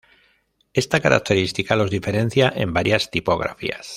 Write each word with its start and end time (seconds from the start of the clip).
Esta 0.73 0.99
característica 0.99 1.75
los 1.75 1.91
diferencia 1.91 2.51
en 2.55 2.73
varias 2.73 3.11
tipografías. 3.11 3.89